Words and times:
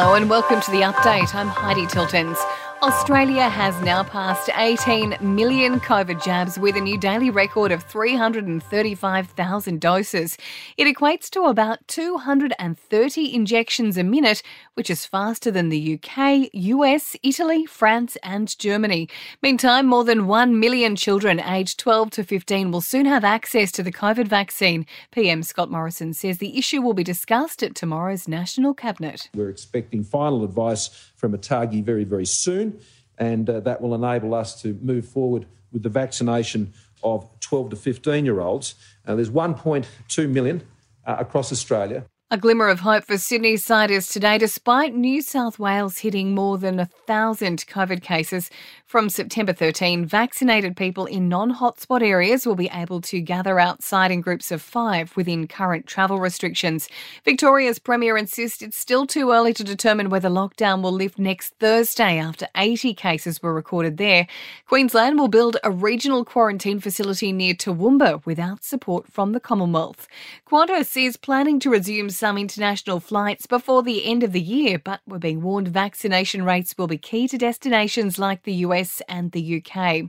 Hello 0.00 0.14
and 0.14 0.30
welcome 0.30 0.62
to 0.62 0.70
the 0.70 0.80
update. 0.80 1.34
I'm 1.34 1.48
Heidi 1.48 1.84
Tiltons. 1.84 2.38
Australia 2.82 3.46
has 3.46 3.78
now 3.82 4.02
passed 4.02 4.48
18 4.56 5.18
million 5.20 5.80
COVID 5.80 6.24
jabs 6.24 6.58
with 6.58 6.76
a 6.76 6.80
new 6.80 6.96
daily 6.96 7.28
record 7.28 7.72
of 7.72 7.82
335,000 7.82 9.78
doses. 9.78 10.38
It 10.78 10.86
equates 10.86 11.28
to 11.30 11.44
about 11.44 11.86
230 11.88 13.34
injections 13.34 13.98
a 13.98 14.02
minute, 14.02 14.42
which 14.74 14.88
is 14.88 15.04
faster 15.04 15.50
than 15.50 15.68
the 15.68 16.00
UK, 16.00 16.48
US, 16.54 17.16
Italy, 17.22 17.66
France, 17.66 18.16
and 18.22 18.58
Germany. 18.58 19.10
Meantime, 19.42 19.84
more 19.84 20.04
than 20.04 20.26
1 20.26 20.58
million 20.58 20.96
children 20.96 21.38
aged 21.38 21.78
12 21.80 22.08
to 22.12 22.24
15 22.24 22.70
will 22.70 22.80
soon 22.80 23.04
have 23.04 23.24
access 23.24 23.70
to 23.72 23.82
the 23.82 23.92
COVID 23.92 24.26
vaccine. 24.26 24.86
PM 25.12 25.42
Scott 25.42 25.70
Morrison 25.70 26.14
says 26.14 26.38
the 26.38 26.56
issue 26.56 26.80
will 26.80 26.94
be 26.94 27.04
discussed 27.04 27.62
at 27.62 27.74
tomorrow's 27.74 28.26
National 28.26 28.72
Cabinet. 28.72 29.28
We're 29.34 29.50
expecting 29.50 30.02
final 30.02 30.44
advice 30.44 30.88
from 31.14 31.36
ATAGI 31.36 31.84
very, 31.84 32.04
very 32.04 32.24
soon 32.24 32.69
and 33.18 33.48
uh, 33.48 33.60
that 33.60 33.80
will 33.80 33.94
enable 33.94 34.34
us 34.34 34.60
to 34.62 34.78
move 34.82 35.06
forward 35.06 35.46
with 35.72 35.82
the 35.82 35.88
vaccination 35.88 36.72
of 37.02 37.28
12 37.40 37.70
to 37.70 37.76
15 37.76 38.24
year 38.24 38.40
olds. 38.40 38.74
Uh, 39.06 39.14
there's 39.14 39.30
1.2 39.30 40.28
million 40.28 40.62
across 41.04 41.52
Australia. 41.52 42.04
A 42.32 42.38
glimmer 42.38 42.68
of 42.68 42.78
hope 42.78 43.02
for 43.02 43.14
Sydneysiders 43.14 44.12
today, 44.12 44.38
despite 44.38 44.94
New 44.94 45.20
South 45.20 45.58
Wales 45.58 45.98
hitting 45.98 46.32
more 46.32 46.58
than 46.58 46.78
a 46.78 46.86
thousand 46.86 47.66
COVID 47.66 48.02
cases. 48.02 48.50
From 48.86 49.08
September 49.08 49.52
13, 49.52 50.04
vaccinated 50.04 50.76
people 50.76 51.06
in 51.06 51.28
non 51.28 51.54
hotspot 51.54 52.02
areas 52.02 52.46
will 52.46 52.54
be 52.54 52.70
able 52.72 53.00
to 53.02 53.20
gather 53.20 53.58
outside 53.58 54.12
in 54.12 54.20
groups 54.20 54.52
of 54.52 54.62
five 54.62 55.16
within 55.16 55.48
current 55.48 55.86
travel 55.86 56.20
restrictions. 56.20 56.88
Victoria's 57.24 57.80
Premier 57.80 58.16
insists 58.16 58.62
it's 58.62 58.76
still 58.76 59.08
too 59.08 59.32
early 59.32 59.52
to 59.54 59.64
determine 59.64 60.08
whether 60.08 60.28
lockdown 60.28 60.82
will 60.82 60.92
lift 60.92 61.18
next 61.18 61.54
Thursday 61.58 62.18
after 62.18 62.46
80 62.56 62.94
cases 62.94 63.42
were 63.42 63.54
recorded 63.54 63.96
there. 63.96 64.28
Queensland 64.68 65.18
will 65.18 65.28
build 65.28 65.56
a 65.64 65.70
regional 65.72 66.24
quarantine 66.24 66.78
facility 66.78 67.32
near 67.32 67.54
Toowoomba 67.54 68.24
without 68.24 68.62
support 68.62 69.08
from 69.08 69.32
the 69.32 69.40
Commonwealth. 69.40 70.06
Qantas 70.48 70.96
is 70.96 71.16
planning 71.16 71.58
to 71.58 71.70
resume 71.70 72.10
some 72.20 72.36
international 72.36 73.00
flights 73.00 73.46
before 73.46 73.82
the 73.82 74.04
end 74.04 74.22
of 74.22 74.32
the 74.32 74.40
year, 74.42 74.78
but 74.78 75.00
we're 75.06 75.18
being 75.18 75.40
warned 75.40 75.68
vaccination 75.68 76.44
rates 76.44 76.76
will 76.76 76.86
be 76.86 76.98
key 76.98 77.26
to 77.26 77.38
destinations 77.38 78.18
like 78.18 78.42
the 78.42 78.52
US 78.66 79.00
and 79.08 79.32
the 79.32 79.64
UK. 79.64 80.02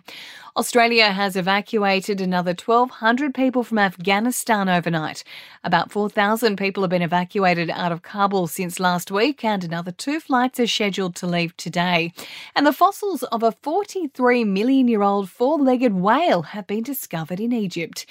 Australia 0.57 1.13
has 1.13 1.37
evacuated 1.37 2.19
another 2.19 2.51
1,200 2.51 3.33
people 3.33 3.63
from 3.63 3.79
Afghanistan 3.79 4.67
overnight. 4.67 5.23
About 5.63 5.89
4,000 5.89 6.57
people 6.57 6.83
have 6.83 6.89
been 6.89 7.01
evacuated 7.01 7.69
out 7.69 7.93
of 7.93 8.01
Kabul 8.01 8.47
since 8.47 8.77
last 8.77 9.09
week, 9.09 9.45
and 9.45 9.63
another 9.63 9.93
two 9.93 10.19
flights 10.19 10.59
are 10.59 10.67
scheduled 10.67 11.15
to 11.15 11.27
leave 11.27 11.55
today. 11.55 12.11
And 12.53 12.67
the 12.67 12.73
fossils 12.73 13.23
of 13.23 13.41
a 13.41 13.53
43 13.53 14.43
million 14.43 14.89
year 14.89 15.01
old 15.01 15.29
four 15.29 15.57
legged 15.57 15.93
whale 15.93 16.41
have 16.41 16.67
been 16.67 16.83
discovered 16.83 17.39
in 17.39 17.53
Egypt. 17.53 18.05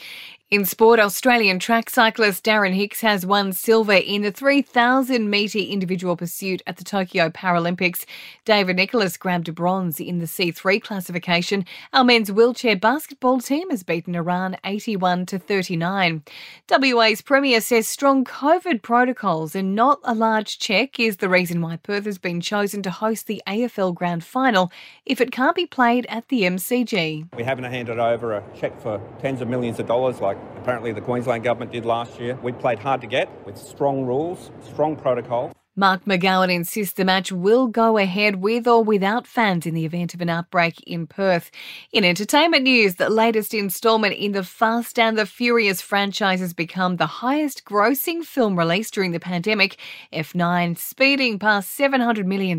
In 0.50 0.64
sport, 0.64 0.98
Australian 0.98 1.60
track 1.60 1.88
cyclist 1.88 2.44
Darren 2.44 2.74
Hicks 2.74 3.02
has 3.02 3.24
won 3.24 3.52
silver 3.52 3.92
in 3.92 4.22
the 4.22 4.32
3,000 4.32 5.30
metre 5.30 5.60
individual 5.60 6.16
pursuit 6.16 6.60
at 6.66 6.76
the 6.76 6.82
Tokyo 6.82 7.28
Paralympics. 7.28 8.04
David 8.44 8.74
Nicholas 8.74 9.16
grabbed 9.16 9.54
bronze 9.54 10.00
in 10.00 10.18
the 10.18 10.26
C3 10.26 10.82
classification. 10.82 11.64
Our 11.92 12.02
men's 12.02 12.32
wheelchair 12.32 12.74
basketball 12.74 13.38
team 13.38 13.70
has 13.70 13.84
beaten 13.84 14.16
Iran 14.16 14.56
81 14.64 15.26
to 15.26 15.38
39. 15.38 16.24
WA's 16.68 17.22
Premier 17.22 17.60
says 17.60 17.86
strong 17.86 18.24
COVID 18.24 18.82
protocols 18.82 19.54
and 19.54 19.76
not 19.76 20.00
a 20.02 20.16
large 20.16 20.58
check 20.58 20.98
is 20.98 21.18
the 21.18 21.28
reason 21.28 21.60
why 21.60 21.76
Perth 21.76 22.06
has 22.06 22.18
been 22.18 22.40
chosen 22.40 22.82
to 22.82 22.90
host 22.90 23.28
the 23.28 23.40
AFL 23.46 23.94
Grand 23.94 24.24
Final 24.24 24.72
if 25.06 25.20
it 25.20 25.30
can't 25.30 25.54
be 25.54 25.66
played 25.66 26.06
at 26.06 26.26
the 26.26 26.42
MCG. 26.42 27.32
We 27.36 27.44
haven't 27.44 27.70
handed 27.70 28.00
over 28.00 28.32
a 28.32 28.42
check 28.58 28.80
for 28.80 29.00
tens 29.20 29.40
of 29.40 29.46
millions 29.46 29.78
of 29.78 29.86
dollars 29.86 30.20
like 30.20 30.39
apparently 30.56 30.92
the 30.92 31.00
Queensland 31.00 31.44
Government 31.44 31.72
did 31.72 31.84
last 31.84 32.20
year. 32.20 32.36
We 32.42 32.52
played 32.52 32.78
hard 32.78 33.00
to 33.00 33.06
get 33.06 33.28
with 33.46 33.56
strong 33.56 34.04
rules, 34.04 34.50
strong 34.62 34.96
protocol. 34.96 35.52
Mark 35.76 36.04
McGowan 36.04 36.52
insists 36.52 36.94
the 36.94 37.04
match 37.04 37.30
will 37.30 37.68
go 37.68 37.96
ahead 37.96 38.42
with 38.42 38.66
or 38.66 38.82
without 38.82 39.24
fans 39.24 39.64
in 39.66 39.72
the 39.72 39.84
event 39.84 40.14
of 40.14 40.20
an 40.20 40.28
outbreak 40.28 40.82
in 40.82 41.06
Perth. 41.06 41.52
In 41.92 42.04
entertainment 42.04 42.64
news, 42.64 42.96
the 42.96 43.08
latest 43.08 43.54
instalment 43.54 44.16
in 44.16 44.32
the 44.32 44.42
Fast 44.42 44.98
and 44.98 45.16
the 45.16 45.24
Furious 45.24 45.80
franchise 45.80 46.40
has 46.40 46.52
become 46.52 46.96
the 46.96 47.06
highest 47.06 47.64
grossing 47.64 48.24
film 48.24 48.58
released 48.58 48.92
during 48.92 49.12
the 49.12 49.20
pandemic, 49.20 49.76
F9 50.12 50.76
speeding 50.76 51.38
past 51.38 51.78
$700 51.78 52.24
million 52.26 52.58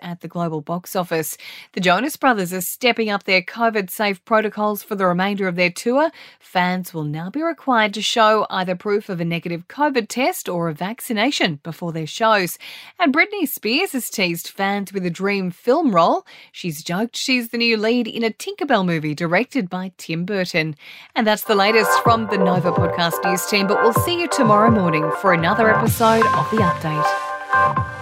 at 0.00 0.20
the 0.20 0.28
global 0.28 0.60
box 0.60 0.94
office. 0.94 1.36
The 1.72 1.80
Jonas 1.80 2.16
Brothers 2.16 2.52
are 2.52 2.60
stepping 2.60 3.10
up 3.10 3.24
their 3.24 3.42
COVID 3.42 3.90
safe 3.90 4.24
protocols 4.24 4.84
for 4.84 4.94
the 4.94 5.06
remainder 5.06 5.48
of 5.48 5.56
their 5.56 5.70
tour. 5.70 6.12
Fans 6.38 6.94
will 6.94 7.02
now 7.02 7.28
be 7.28 7.42
required 7.42 7.92
to 7.94 8.02
show 8.02 8.46
either 8.50 8.76
proof 8.76 9.08
of 9.08 9.20
a 9.20 9.24
negative 9.24 9.66
COVID 9.66 10.06
test 10.08 10.48
or 10.48 10.68
a 10.68 10.74
vaccination 10.74 11.58
before 11.64 11.90
their 11.90 12.06
shows. 12.06 12.51
And 12.98 13.14
Britney 13.14 13.48
Spears 13.48 13.92
has 13.92 14.10
teased 14.10 14.48
fans 14.48 14.92
with 14.92 15.04
a 15.06 15.10
dream 15.10 15.50
film 15.50 15.94
role. 15.94 16.26
She's 16.52 16.82
joked 16.82 17.16
she's 17.16 17.48
the 17.48 17.58
new 17.58 17.76
lead 17.76 18.06
in 18.06 18.22
a 18.24 18.30
Tinkerbell 18.30 18.84
movie 18.84 19.14
directed 19.14 19.70
by 19.70 19.92
Tim 19.96 20.24
Burton. 20.24 20.76
And 21.14 21.26
that's 21.26 21.44
the 21.44 21.54
latest 21.54 22.02
from 22.02 22.28
the 22.28 22.38
Nova 22.38 22.72
Podcast 22.72 23.24
News 23.24 23.46
team, 23.46 23.66
but 23.66 23.82
we'll 23.82 23.92
see 23.92 24.20
you 24.20 24.28
tomorrow 24.28 24.70
morning 24.70 25.10
for 25.20 25.32
another 25.32 25.74
episode 25.74 26.26
of 26.26 26.50
The 26.50 26.58
Update. 26.58 28.01